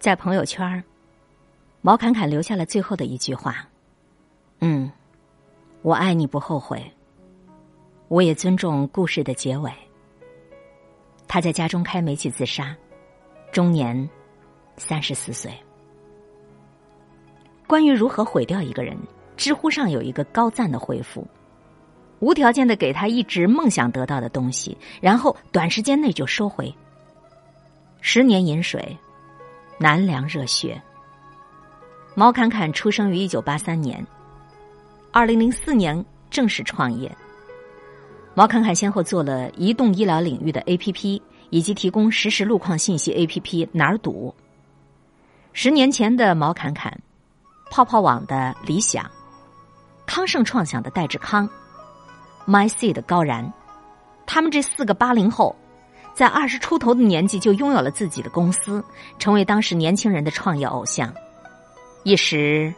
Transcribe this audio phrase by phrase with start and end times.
[0.00, 0.82] 在朋友圈，
[1.82, 3.68] 毛侃侃留下了最后的一句话
[4.60, 4.90] ：“嗯，
[5.82, 6.82] 我爱你不后悔。
[8.08, 9.70] 我也尊重故事的结尾。”
[11.28, 12.74] 他在家中开煤气自杀，
[13.52, 14.08] 终年
[14.78, 15.52] 三十四岁。
[17.66, 18.96] 关于如何毁掉一个人，
[19.36, 21.28] 知乎上有一个高赞的回复：
[22.20, 26.74] 无条件的给他一直梦想得到的东西，然后短时间内就收回。
[28.00, 28.96] 十年饮水。
[29.82, 30.78] 南凉热血。
[32.14, 34.06] 毛侃侃出生于一九八三年，
[35.10, 37.10] 二零零四年正式创业。
[38.34, 44.34] 毛侃侃先后做了移动医疗领域的 APP，以及提供实时路况信息 APP 哪儿堵。
[45.54, 46.94] 十年前的毛侃侃，
[47.70, 49.10] 泡泡网的理想，
[50.04, 51.48] 康盛创想的戴志康
[52.46, 53.50] ，MyC 的高然，
[54.26, 55.56] 他们这四个八零后。
[56.14, 58.84] 在二十出头的年纪就拥有了自己的公司，
[59.18, 61.12] 成为当时年轻人的创业偶像，
[62.02, 62.72] 一时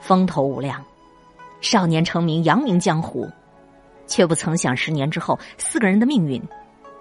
[0.00, 0.84] 风头无量，
[1.60, 3.28] 少年成名，扬名江湖，
[4.06, 6.42] 却不曾想十年之后，四个人的命运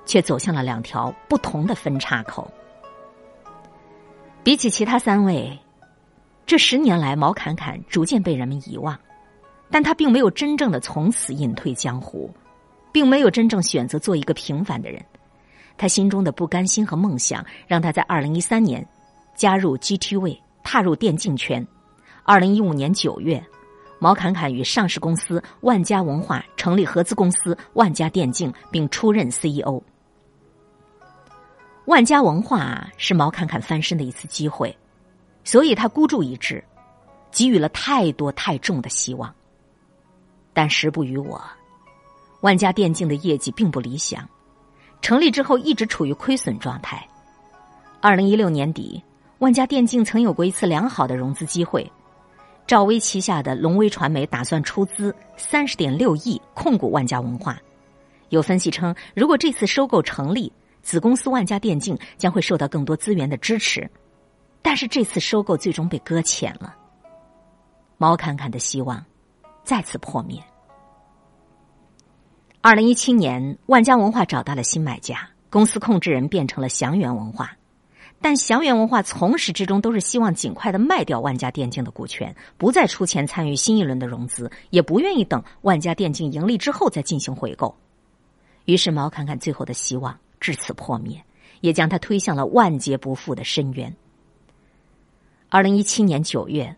[0.05, 2.49] 却走向了两条不同的分岔口。
[4.43, 5.57] 比起其他三位，
[6.45, 8.97] 这十年来，毛侃侃逐渐被人们遗忘，
[9.71, 12.31] 但他并没有真正的从此隐退江湖，
[12.91, 15.03] 并没有真正选择做一个平凡的人。
[15.77, 18.85] 他心中的不甘心和梦想，让他在二零一三年
[19.35, 21.65] 加入 GTV，踏入电竞圈。
[22.23, 23.41] 二零一五年九月，
[23.99, 29.81] 毛侃侃与上市公司万家文化成立合资公司万家电竞，并出任 CEO。
[31.85, 34.75] 万家文化是毛侃侃翻身的一次机会，
[35.45, 36.61] 所以他孤注一掷，
[37.31, 39.33] 给予了太多太重的希望。
[40.53, 41.41] 但时不与我，
[42.41, 44.27] 万家电竞的业绩并不理想。
[45.01, 47.07] 成立之后一直处于亏损状态。
[48.01, 49.01] 二零一六年底，
[49.39, 51.89] 万家电竞曾有过一次良好的融资机会，
[52.65, 57.57] 赵薇旗下的龙威传媒打算出资三十点六亿控股万家文化。
[58.29, 60.51] 有分析称，如果这次收购成立，
[60.81, 63.89] 子公司万家电竞将会受到更多资源的支持。
[64.61, 66.75] 但是这次收购最终被搁浅了，
[67.97, 69.03] 毛侃侃的希望
[69.63, 70.43] 再次破灭。
[72.61, 77.55] 二零一七年，万家文化找到了新买家，公司控制人变成了祥源文化，
[78.19, 87.73] 但祥源文化从始至终都是希望尽快的卖掉万家电竞的股权，不再出钱参与新一轮的融资，也不愿意等万家电竞盈利之后再进行回购。
[88.65, 91.23] 于是毛侃侃最后的希望至此破灭，
[91.61, 93.95] 也将他推向了万劫不复的深渊。
[95.47, 96.75] 二零一七年九月，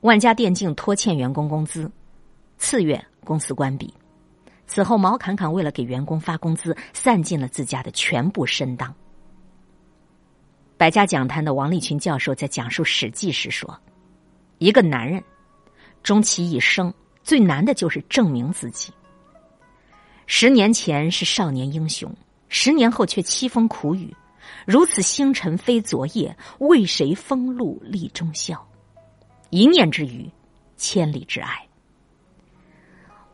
[0.00, 1.90] 万家电竞拖欠员工工资，
[2.58, 3.94] 次月公司关闭。
[4.72, 8.94] 此后，毛侃侃为了给员工发工资，散尽了自家的全部身当。
[10.76, 13.76] 百家讲坛的王立群教授在讲述《史记》时说
[14.58, 15.20] ：“一个男人，
[16.04, 16.94] 终其一生
[17.24, 18.92] 最难的就是证明自己。
[20.26, 22.08] 十年前是少年英雄，
[22.48, 24.14] 十年后却凄风苦雨，
[24.64, 28.56] 如此星辰非昨夜，为谁风露立中宵？
[29.50, 30.30] 一念之余，
[30.76, 31.66] 千里之爱。”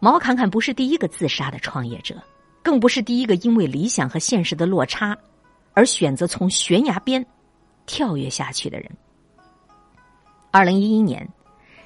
[0.06, 2.14] 毛侃侃不是第一个自杀的创业者，
[2.62, 5.18] 更不是第一个因为理想和现实的落差
[5.74, 7.26] 而选择从悬崖边
[7.86, 8.88] 跳跃下去的人。
[10.52, 11.28] 二零一一年，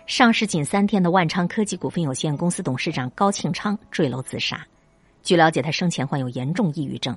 [0.04, 4.66] 上市仅三天的万昌科技股份有限公司董事长高庆昌坠楼自杀。
[5.22, 7.16] 据了解，他生前患有严重抑郁症。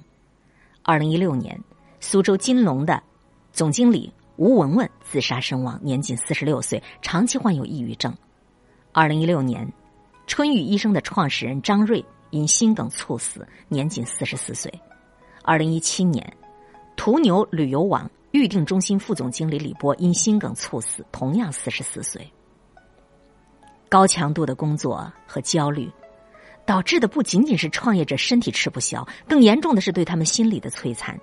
[0.84, 1.60] 二零一六年，
[2.00, 3.04] 苏州金龙的
[3.52, 8.16] 总经理吴文文自杀身亡，年仅四十六岁，长期患有抑郁症。
[8.94, 9.70] 二零一六年。
[10.26, 14.74] 春雨医生的创始人张瑞因心梗猝死，年仅四十四岁。
[15.44, 16.26] 二零一七年，
[16.96, 22.26] 途牛旅游网预订中心副总经理李波因心梗猝死，同样四十四岁。
[23.90, 25.92] 高强度的工作和焦虑，
[26.66, 31.20] 导致的不仅仅是创业者身体吃不消，更严重的是对他们心理的摧残。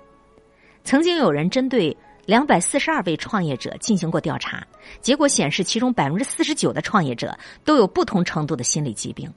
[0.83, 1.95] 曾经有人针对。
[2.25, 4.65] 两百四十二位创业者进行过调查，
[5.01, 9.31] 结果显示，其中百分之四十九的创业者都有不同程度的心理疾病，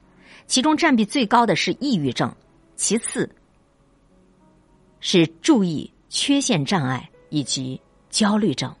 [0.45, 2.33] 其中占比最高的是抑郁症，
[2.75, 3.29] 其次
[4.99, 8.73] 是注意缺陷障碍以及焦虑症。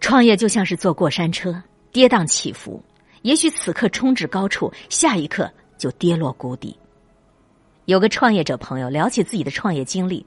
[0.00, 1.62] 创业就像是坐过山车，
[1.92, 2.82] 跌宕起伏，
[3.20, 5.48] 也许此刻冲至高处，下一刻
[5.78, 6.76] 就跌落谷底。
[7.84, 10.24] 有个创业者朋友聊起自己的创业经历。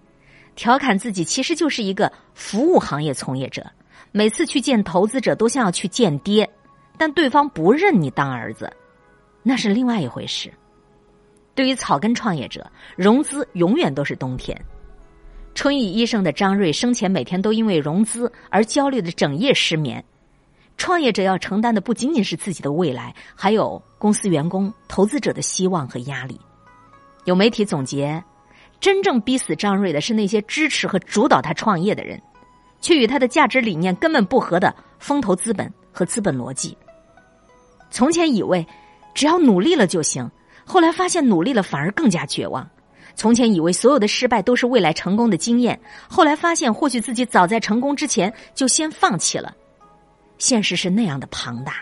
[0.55, 3.65] 调侃自己其实就是一个服务行业从业者，
[4.11, 6.49] 每次去见投资者都像要去见爹，
[6.97, 8.71] 但对方不认你当儿子，
[9.43, 10.51] 那是另外一回事。
[11.53, 14.59] 对于草根创业者，融资永远都是冬天。
[15.53, 20.03] 春雨医生的张瑞生前每天都因为融资而焦虑的整夜失眠。
[20.77, 26.37] 创业者要承担的不仅仅是自己的未来，还有公司员工、投资者的希望和压力。
[27.23, 28.21] 有媒体总结，
[28.85, 32.21] 真正逼死张瑞的是那些支持和主导他创业的人，
[32.79, 36.77] 却与他的价值理念根本不合的风投资本和资本逻辑。
[37.89, 38.63] 从前以为
[39.15, 40.29] 只要努力了就行，
[40.63, 42.69] 后来发现努力了反而更加绝望。
[43.15, 49.51] 从前以为所有的失败都是未来成功的经验，后来发现或许自己早在成功之前就先放弃了。
[50.37, 51.77] 现实是那样的庞大，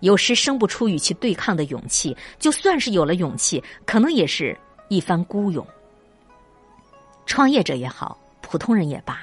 [0.00, 2.16] 有时生不出与其对抗的勇气。
[2.40, 4.58] 就算是有了勇气，可能也是
[4.88, 5.64] 一番孤勇。
[7.26, 9.20] 创业者也好，普通人也罢，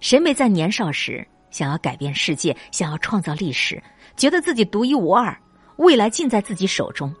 [0.00, 3.82] 谁没在年少时想要改变世界，想要创造历史，
[4.16, 5.36] 觉得自己独一无二，
[5.76, 7.14] 未来尽在自己手中？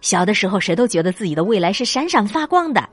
[0.00, 2.88] 小的时候，谁都觉得自己的未来是闪闪发光的，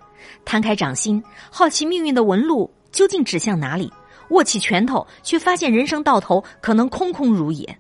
[0.45, 1.21] 摊开掌心，
[1.51, 3.91] 好奇命运的纹路究竟指向哪里。
[4.29, 7.77] 握起拳头，却发现人生到头可能空空如也。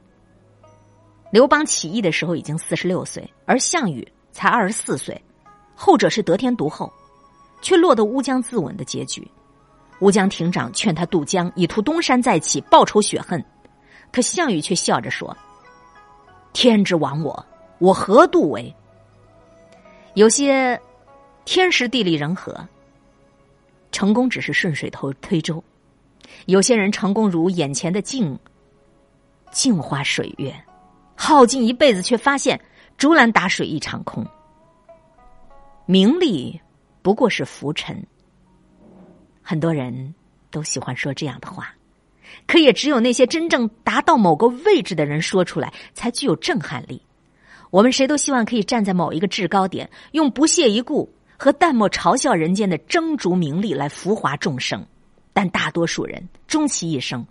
[1.31, 5.23] 刘邦起义的时候已经四十六岁，而项羽才二十四岁，
[5.73, 6.91] 后者是得天独厚，
[7.61, 9.29] 却落得乌江自刎的结局。
[9.99, 13.43] 乌江亭长劝他渡江，以图东山再起，报仇雪恨。
[14.11, 15.35] 可项羽却笑着说
[16.53, 17.45] ：“天之亡我，
[17.77, 18.75] 我何渡为？”
[20.15, 20.77] 有些
[21.45, 22.67] 天时地利人和，
[23.91, 25.63] 成功只是顺水头推舟。
[26.47, 28.37] 有些人成功如眼前的镜，
[29.51, 30.53] 镜花水月，
[31.15, 32.59] 耗尽一辈子，却发现
[32.97, 34.25] 竹篮打水一场空。
[35.85, 36.59] 名利
[37.01, 38.05] 不过是浮尘。
[39.41, 40.13] 很多人
[40.49, 41.73] 都喜欢说这样的话，
[42.47, 47.01] 可也只有那些真正达到某个位置的人说出来，才具有震撼力。
[47.69, 54.85] 我们谁都希望可以站在某一个制高点，用不屑一顾和淡漠嘲笑人间的争逐名利来浮华众生。
[55.33, 57.25] 但大多数人终其一生，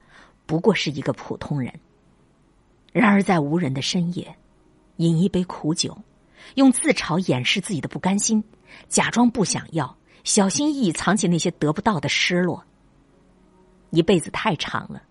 [0.46, 1.73] 不过是一个普通人。
[2.93, 4.34] 然而，在无人的深夜，
[4.96, 5.96] 饮一杯苦酒，
[6.54, 8.42] 用自嘲掩饰自己的不甘心，
[8.88, 12.64] 假装不想要，小心翼翼藏起那些得不到的失落。
[13.90, 15.02] 一辈子太长了，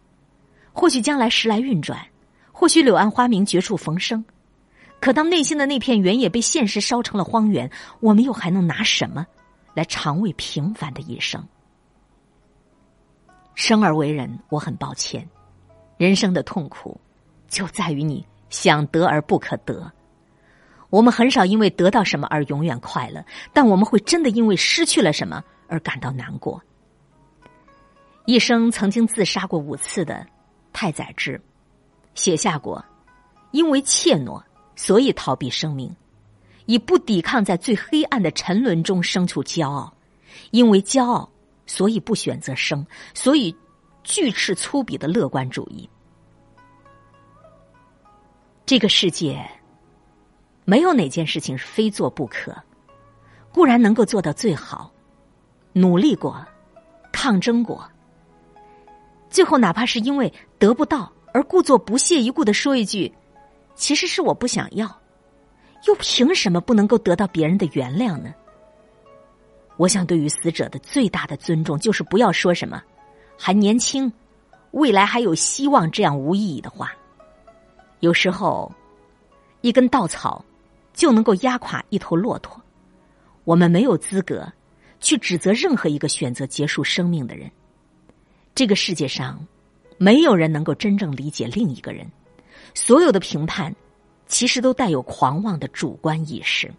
[0.71, 2.05] 或许将来时来运转，
[2.51, 4.23] 或许柳暗花明绝处逢生，
[5.01, 9.25] 可当内心的那片原野被现实烧成了荒原，我们又还能拿什么
[9.73, 11.45] 来尝味平凡的一生？
[13.55, 15.27] 生而为人，我很抱歉。
[15.97, 16.97] 人生的痛苦，
[17.49, 19.91] 就在于你想得而不可得。
[20.89, 26.62] 我们很少因为得到什么而永远快乐，但我们会真的因为失去了什么而感到难过。
[28.25, 30.25] 一生曾经自杀过五次的
[30.74, 31.39] 太宰治，
[32.15, 32.83] 写下过：
[33.51, 34.41] 因为怯懦，
[34.75, 35.89] 所以逃避生命；
[36.65, 39.94] 以不抵抗，在最黑暗的沉沦中生出骄傲；
[40.51, 41.30] 因为骄傲。
[41.71, 42.83] 所以不选择生，
[43.13, 43.56] 所以
[44.03, 45.88] 巨斥粗鄙的乐观主义。
[48.65, 49.47] 这个世界
[50.69, 52.56] 没有哪件事情是非做不可，
[53.51, 54.92] 固然能够做到最好，
[55.74, 56.45] 努力过，
[57.12, 57.89] 抗争过，
[59.31, 63.12] 最后哪怕是因为得不到而故作不屑一顾的说一句
[63.74, 64.88] ：“其实是我不想要”，
[65.88, 68.31] 又凭什么不能够得到别人的原谅呢？
[69.75, 72.80] 我想，对于死者的最大的尊重，就是不要说什么
[73.36, 74.13] “还年轻，
[74.69, 76.93] 未来还有希望”这样无意义的话。
[78.01, 78.72] 有时候，
[79.62, 80.46] 一根稻草
[81.00, 82.62] 就能够压垮一头骆驼。
[83.46, 84.46] 我们没有资格
[85.00, 87.50] 去指责任何一个选择结束生命的人。
[88.53, 89.48] 这个世界上，
[89.98, 92.06] 没有人能够真正理解另一个人。
[92.74, 93.74] 所有的评判，
[94.27, 96.70] 其实都带有狂妄的主观意识。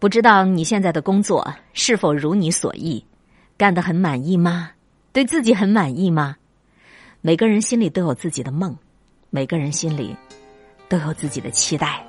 [0.00, 3.04] 不知道你现在的工作是否如你所意，
[3.56, 4.72] 干得很满意吗？
[5.12, 6.36] 对自己很满意吗？
[7.20, 8.76] 每个人心里都有自己的梦，
[9.30, 10.16] 每个人心里
[10.88, 12.04] 都有自己的期待。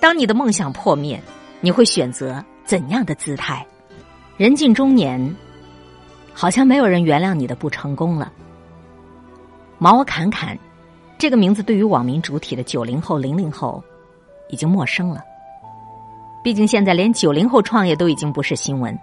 [0.00, 1.22] 当你的梦想破灭，
[1.60, 3.64] 你会选择怎样的姿态？
[4.38, 5.36] 人近中年，
[6.32, 8.32] 好像没有人原谅你的不成功了。
[9.76, 10.58] 毛侃侃
[11.18, 13.82] 这个名字对于网民主体的九零后、零零后
[14.48, 15.20] 已经陌生了。
[16.42, 18.98] 毕竟现在连九零后创业都已经不是新闻，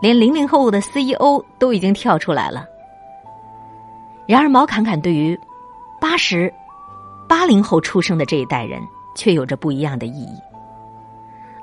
[0.00, 2.64] 连零零后的 CEO 都已经跳出来了。
[4.26, 5.38] 然而毛侃侃对于
[6.00, 6.50] 八十
[7.28, 8.80] 八零后出生的这一代人
[9.14, 10.38] 却有着不一样的意义。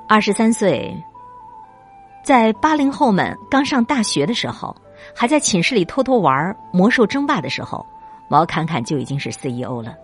[0.08, 0.96] 二十三岁，
[2.24, 4.74] 在八零后们刚上大学的时候，
[5.14, 7.84] 还在寝室里偷偷玩魔兽争霸的时候，
[8.28, 9.94] 毛侃侃就已经是 CEO 了。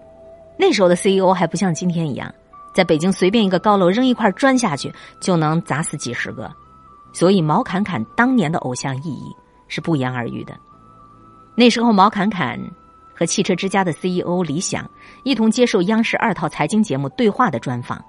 [0.58, 2.32] 那时候的 CEO 还不像今天一样。
[2.72, 6.52] 在北京随便一个高楼扔一块砖下去就能砸死几十个，
[7.10, 9.34] 所以毛侃侃当年的偶像意义
[9.66, 10.54] 是不言而喻的。
[11.56, 12.60] 那时候，毛侃侃
[13.16, 14.88] 和汽车之家的 CEO 李想
[15.24, 18.04] 一同接受央视二套财经节目《对话》的专访。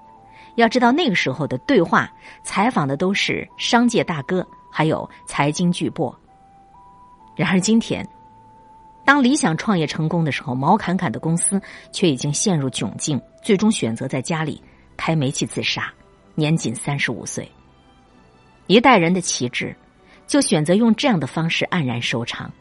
[0.56, 2.12] 要知道，那个时候的对话
[2.42, 6.14] 采访的都是商界大哥，还有财经巨擘。
[7.34, 8.06] 然而今天，
[9.04, 11.58] 当理想创业成功的时候，毛侃侃的公司
[11.90, 14.60] 却已经陷入窘境，最终选择在家里
[14.96, 15.90] 开煤气自杀，
[16.34, 17.50] 年仅三十五岁。
[18.66, 19.74] 一代人的旗帜，
[20.26, 22.52] 就选择用这样的方式黯然收场。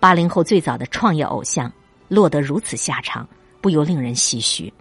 [0.00, 1.70] 八零后最早的创业偶像
[2.08, 3.28] 落得如此下场，
[3.60, 4.72] 不由令人唏嘘。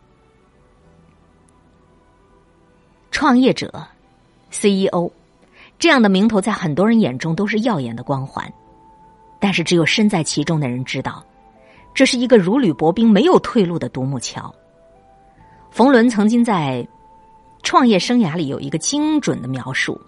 [3.11, 3.85] 创业者、
[4.49, 5.11] CEO
[5.77, 8.51] 这样的名头，在很多人眼中都是耀眼的光环，
[9.41, 11.21] 但是只有身在其中的人知道，
[11.93, 14.53] 这是一个如履薄冰、没有退路的独木桥。
[15.69, 16.87] 冯仑曾经在
[17.61, 19.99] 创业生涯里有一个精准的描述：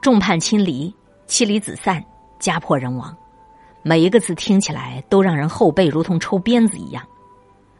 [0.00, 0.94] 众叛亲离、
[1.26, 2.02] 妻离子散、
[2.38, 3.14] 家破人亡。
[3.88, 7.06] 每一个字听起来都让人后背如同抽鞭子一样，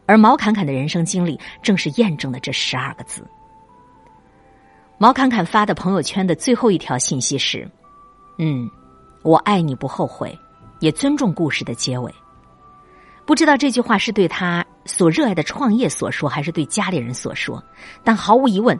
[0.05, 3.27] 而毛侃侃的人生经历正是验证了这十二个字。
[4.97, 7.69] 毛侃侃发的朋友圈的最后一条信息是
[8.39, 8.71] ：“嗯，
[9.21, 10.33] 我爱你不后悔，
[10.79, 12.09] 也尊重故事的结尾。”
[13.27, 17.61] 不知道这句话是对他所热爱的创业所说，还是对家里人所说？
[18.05, 18.79] 但毫无疑问，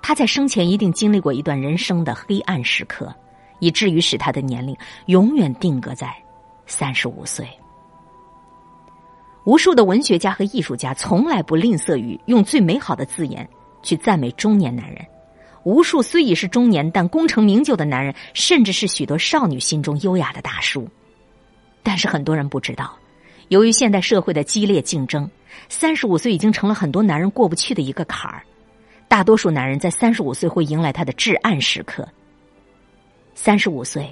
[0.00, 3.12] 他在生前一定经历过一段人生的黑暗时刻，
[3.58, 6.14] 以至于使他的年龄永远定格在。
[6.70, 7.48] 三十五岁，
[9.44, 13.48] 无数的文学家和艺术家从来不吝啬于用最美好的字眼
[13.82, 15.04] 去赞美中年男人。
[15.64, 20.86] 无数虽已是中年但功成名就的男人，甚至是许多少女心中优雅的大叔。
[21.82, 22.94] 但是很多人不知道，
[23.48, 25.28] 由于现代社会的激烈竞争，
[25.70, 28.42] 三十五岁已经成了很多男人过不去的一个坎儿。
[29.08, 32.06] 大多数男人在三十五岁会迎来他的至暗时刻。
[33.34, 34.06] 三十五岁。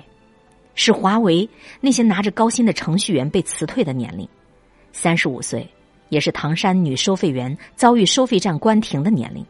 [0.76, 1.48] 是华为
[1.80, 4.28] 那些拿着高薪的程序员被辞退的年龄，
[4.92, 5.68] 三十五岁，
[6.10, 9.44] 也是唐山女收费员遭遇收费站关停的年龄，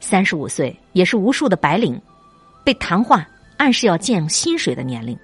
[0.00, 2.00] 三十五岁，也是无数的白领
[2.64, 5.18] 被谈话暗示要降薪水的年龄，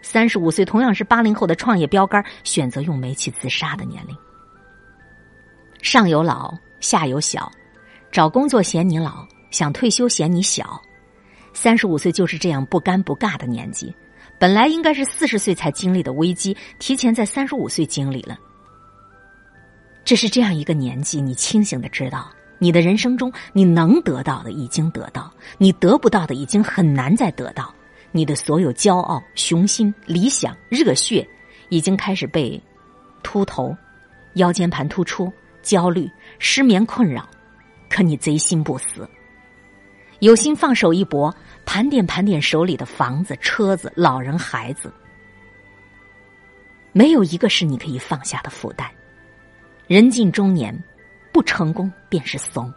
[0.00, 4.16] 三十五岁同样是八零后的创业标杆选择用煤气自杀的年龄。
[5.82, 7.50] 上有老，下有小，
[8.12, 10.80] 找工作嫌你老，想退休嫌你小，
[11.52, 13.92] 三十五岁就是这样不尴不尬的年纪。
[14.38, 18.38] 本来应该是四十岁才经历的危机，提前在三十五岁经历了。
[20.04, 27.74] 这是这样一个年纪，你清醒的知道，你的人生中你能得到的已经得到，你得不到的已经很难再得到。
[28.12, 31.26] 你的所有骄傲、雄心、理想、热血，
[31.68, 32.62] 已经开始被
[33.22, 33.74] 秃头、
[34.34, 37.28] 腰间盘突出、焦虑、失眠困扰。
[37.88, 39.08] 可你贼心不死，
[40.24, 41.34] 有心放手一搏。
[41.66, 44.92] 盘点盘点手里的房子、车子、老人、孩子，
[46.92, 48.90] 没有一个是你可以放下的负担。
[49.86, 50.74] 人近中年，
[51.30, 52.72] 不成功便是怂。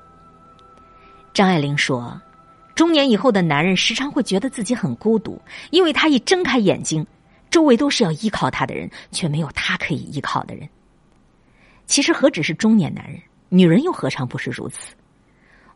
[1.33, 2.21] 张爱玲说
[2.75, 7.05] ：“中年以后的男人时常会觉得自己很孤独，因为他一睁开眼睛，
[7.49, 10.67] 周围都是要依靠他的人，却没有他可以依靠的人。
[11.85, 14.93] 其实何止是中年男人，女人又何尝不是如此？”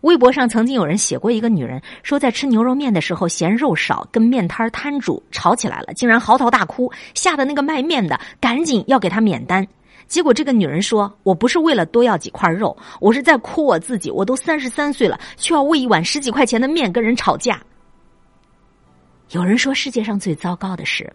[0.01, 9.67] 微博上曾经有人写过一个女人说，在吃牛肉面的时候嫌肉少，跟面摊摊主吵起来了，竟然嚎啕大哭，吓得那个卖面的赶紧要给她免单。
[10.07, 14.11] 结果这个女人说：“我不是为了多要几块肉，我是在哭我自己。
[14.11, 17.61] 我都三十三岁了，却要为一碗十几块钱的面跟人吵架。”
[19.31, 21.13] 有人说，世界上最糟糕的是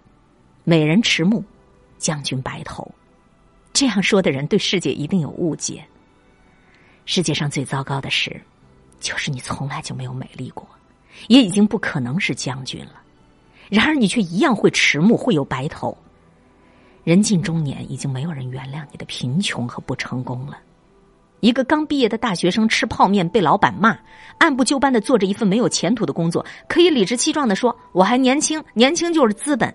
[0.65, 1.45] 美人迟暮，
[1.99, 2.91] 将军白头。
[3.73, 5.85] 这样说的人对世界一定有误解。
[7.05, 8.41] 世界上最糟糕的是。
[9.07, 10.67] 就是你从来就没有美丽过，
[11.29, 12.95] 也已经不可能是将军了。
[13.69, 15.97] 然而你却一样会迟暮，会有白头。
[17.05, 20.59] 人近中年，已经没有人原谅你的贫穷和不成功了。
[21.39, 23.97] 一个刚毕业的大学生吃泡面被老板骂，
[24.39, 29.73] 按部就班的做着一份没有前途的工作，可以理直气壮的说：“我还年轻，年轻就是资本。”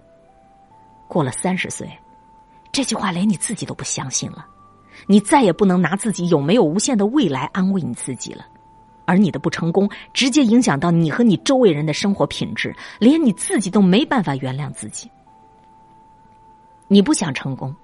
[1.07, 1.89] 过了三十岁，
[2.73, 4.45] 这句话连你自己都不相信了。
[5.07, 8.45] 你再也不能拿自己有没有无限的未来安慰你自己了。
[9.05, 15.09] 而你的不成功，直接影响到你和你周围人的生活品质，连你自己都没办法原谅自己。
[16.87, 17.75] 你不想成功，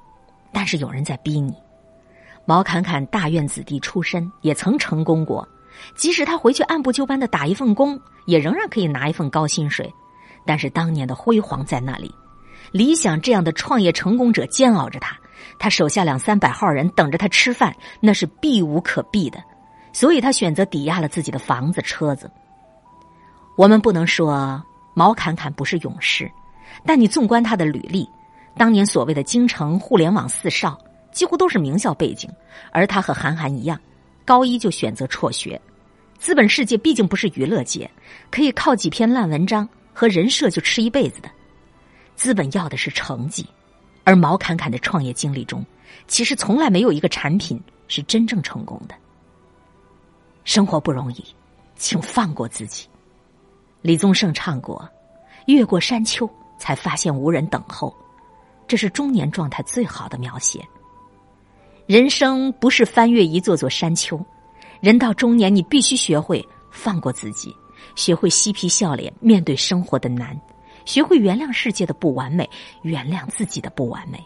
[0.51, 1.53] 但是有人在逼你。
[2.45, 5.47] 毛侃侃大院子弟出身，也曾成功过，
[5.95, 9.93] 即使他回去按部就班的打一份工，也仍然可以拿一份高薪水。
[10.45, 12.09] 但是当年的辉煌在那里，
[12.71, 15.17] 理想这样的创业成功者煎熬着他，
[15.59, 19.43] 他手下两三百号人等着他吃饭，那是避无可避的。
[19.91, 22.29] 所以他选择抵押了自己的房子、车子。
[23.55, 24.63] 我们不能说
[24.93, 26.31] 毛侃侃不是勇士，
[26.85, 28.07] 但你纵观他的履历，
[28.55, 30.77] 当年所谓的京城互联网四少，
[31.11, 32.29] 几乎都是名校背景，
[32.71, 33.79] 而他和韩寒一样，
[34.25, 35.59] 高一就选择辍学。
[36.19, 37.89] 资本世界毕竟不是娱乐界，
[38.29, 41.29] 可以靠几篇烂文章和人设就吃一辈子的。
[42.15, 43.45] 资本要的是成绩，
[44.03, 45.63] 而毛侃侃的创业经历中，
[46.07, 48.95] 其实从来没有一个产品是真正成功的。
[50.47, 51.25] 生活不容易，
[51.75, 52.87] 请放过自己。
[53.81, 54.89] 李宗盛唱过
[55.47, 56.27] ：“越过山丘，
[56.57, 57.93] 才发现无人等候。”
[58.65, 60.65] 这是中年状态最好的描写。
[61.85, 64.17] 人生不是翻越一座座山丘，
[64.79, 67.53] 人到中年，你必须学会放过自己，
[67.97, 70.39] 学会嬉皮笑脸面对生活的难，
[70.85, 72.49] 学会原谅世界的不完美，
[72.83, 74.17] 原谅自己的不完美。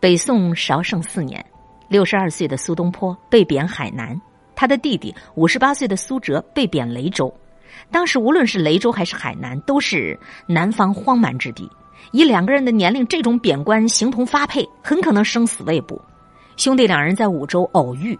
[0.00, 1.44] 北宋绍圣四年，
[1.86, 4.20] 六十二岁的苏东坡被贬海南，
[4.60, 7.34] 他的弟弟五十八岁的苏辙被贬雷州。
[7.90, 11.66] 当时无论是雷州还是海南，都是南方荒蛮之地。
[12.12, 15.98] 以两个人的年龄，这种贬官形同发配，很可能生死未卜。
[16.58, 18.18] 兄弟两人在五州偶遇，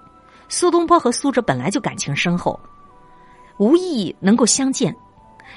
[0.49, 2.59] 苏东坡和苏辙本来就感情深厚，
[3.59, 4.97] 无意能够相见，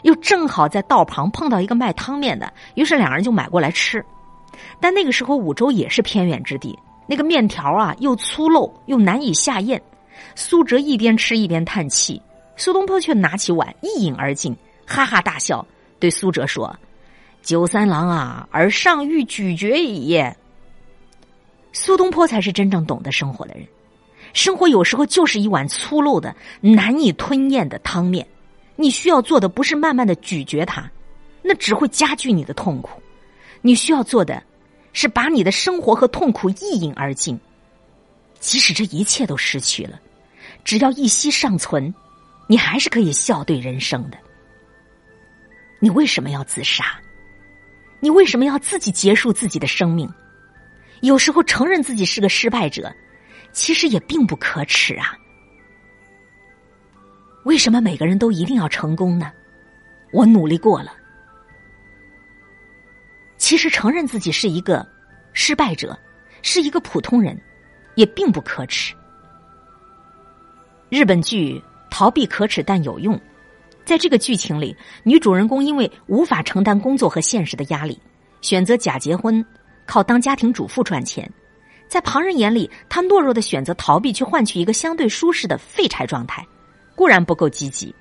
[0.01, 4.05] 又正好在道旁碰到一个卖汤面的，于是两人就买过来吃。
[4.81, 9.81] 但那个时候五州也是偏远之地，那个面条啊又粗陋又难以下咽。
[10.35, 12.21] 苏辙一边吃一边叹气。
[12.55, 14.55] 苏东坡却拿起碗一饮而尽，
[14.85, 15.65] 哈哈大笑，
[15.99, 16.75] 对苏辙说
[17.41, 20.23] ：“九三郎啊，而上欲咀嚼矣。”
[21.73, 23.65] 苏东坡才是真正懂得生活的人。
[24.33, 28.25] 生活有时候就是一碗粗陋的、难以吞咽的汤面，
[28.75, 30.89] 你需要做的不是慢慢的咀嚼它，
[31.41, 33.01] 那只会加剧你的痛苦。
[33.61, 34.43] 你需要做的，
[34.91, 37.39] 是把你的生活和痛苦一饮而尽。
[38.43, 39.97] 即使这一切都失去了，
[40.65, 41.91] 只要一息尚存。
[42.45, 44.17] 你还是可以笑对人生的。
[45.79, 46.99] 你为什么要自杀？
[48.01, 50.13] 你为什么要自己结束自己的生命？
[50.99, 52.93] 有时候承认自己是个失败者，
[53.53, 55.17] 其实也并不可耻啊。
[57.45, 59.31] 为什么每个人都一定要成功呢？
[60.11, 60.91] 我努力过了。
[63.37, 64.85] 其实承认自己是一个
[65.31, 65.97] 失败者，
[66.41, 67.41] 是一个普通人，
[67.95, 68.93] 也并不可耻。
[70.89, 71.61] 日本剧。
[71.95, 73.21] 逃避可耻但有用，
[73.85, 78.01] 在这个剧情里，女主人公因为无法承担工作和现实的压力，
[78.41, 79.45] 选择假结婚，
[79.85, 81.31] 靠当家庭主妇赚钱。
[81.87, 86.43] 在旁人眼里，她懦弱的选择逃避，去换取一个相对舒适的废柴状态，
[86.95, 87.93] 固然不够积极。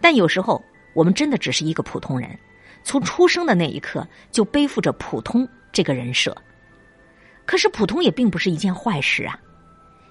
[0.00, 0.60] 但有时候，
[0.92, 2.36] 我们真的只是一个普通人，
[2.82, 6.36] 从出生的那一刻就背负着普通这个人设。
[7.46, 9.38] 可是，普通也并不是一件坏事啊，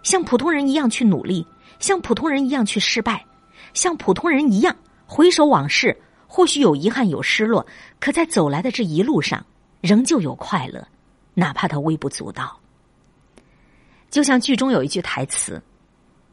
[0.01, 1.45] 像普通人一样去努力。
[1.77, 3.25] 像普通人一样去失败，
[3.73, 4.73] 像普通人一样
[5.05, 5.95] 回首往事，
[6.25, 7.67] 或许有遗憾有失落，
[7.99, 9.45] 可在走来的这一路上，
[9.81, 10.87] 仍旧有快乐，
[11.33, 12.57] 哪怕它微不足道。
[14.09, 15.61] 就像剧中有一句台词，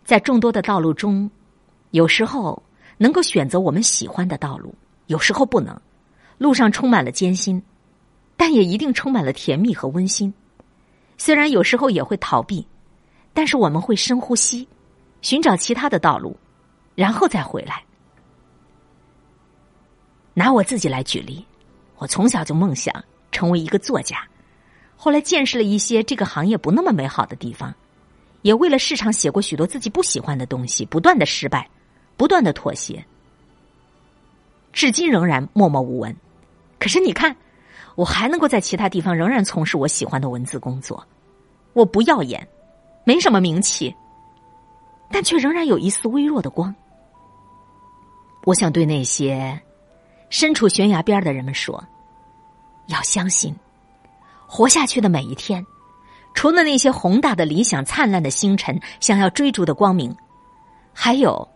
[0.05, 1.29] 在众多的道路中，
[1.91, 2.63] 有时候
[2.97, 4.73] 能够选择我们喜欢的道路，
[5.09, 5.77] 有时候不能。
[6.39, 7.61] 路上充满了艰辛，
[8.37, 10.33] 但也一定充满了甜蜜和温馨。
[11.25, 12.67] 虽然有时候也会逃避，
[13.33, 14.67] 但是我们会深呼吸。
[15.21, 16.37] 寻找其他的道路，
[16.97, 17.85] 然后再回来。
[20.35, 21.47] 拿我自己来举例，
[21.99, 22.93] 我从小就梦想
[23.31, 24.27] 成为一个作家，
[24.97, 27.73] 后来见识了一些这个行业不那么美好的地方，
[28.41, 31.71] 也为了市场写过许多自己不喜欢的东西，不断的失败，
[32.17, 33.07] 不断的妥协，
[34.73, 36.17] 至今仍然默默无闻。
[36.81, 37.37] 可是你看，
[37.95, 41.07] 我还能够在其他地方仍然从事我喜欢的文字工作，
[41.73, 42.47] 我不耀眼，
[43.05, 43.95] 没什么名气。
[45.11, 46.75] 但却仍然有一丝微弱的光。
[48.45, 49.61] 我想对那些
[50.31, 51.85] 身处悬崖边的人们说：
[52.87, 53.55] 要相信，
[54.47, 55.67] 活下去的每一天，
[56.33, 60.17] 除了那些宏大的理想、灿烂的星辰、想要追逐的光明，
[60.95, 61.47] 还有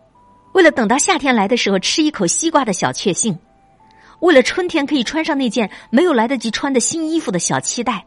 [0.53, 3.37] 为了等到夏天来的时候吃一口西瓜的小确幸，
[4.19, 8.05] 为了春天可以穿上那件没有来得及穿的新衣服的小期待，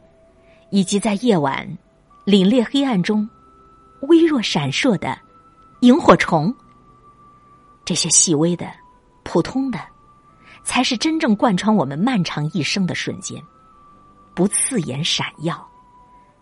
[0.71, 1.67] 以及在夜晚
[2.27, 3.29] 凛冽黑暗中
[4.03, 5.17] 微弱闪烁的。
[5.83, 6.55] 萤火虫，
[7.87, 8.71] 这些细微的、
[9.23, 9.79] 普通的，
[10.63, 13.43] 才是真正贯穿我们漫长一生的瞬间。
[14.35, 15.67] 不刺眼闪耀，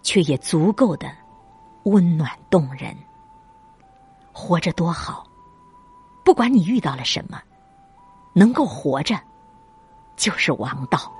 [0.02, 1.08] 却也足够的
[1.84, 2.96] 温暖动人。
[4.32, 5.24] 活着多好，
[6.24, 7.40] 不管你遇到了什么，
[8.34, 9.16] 能够活着
[10.18, 11.10] 就是王道。